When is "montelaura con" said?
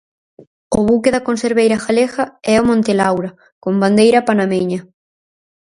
2.69-3.73